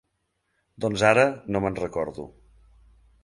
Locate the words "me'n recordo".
1.65-2.25